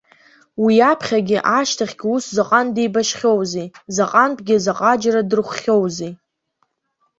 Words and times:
Уи 0.63 0.75
аԥхьагьы, 0.91 1.37
ашьҭахьгьы 1.57 2.07
ус 2.15 2.25
заҟантә 2.35 2.73
деибашьхьоузеи, 2.75 3.67
заҟантәгьы 3.95 4.55
заҟаџьара 4.63 5.21
дырхәхьоузеи. 5.29 6.13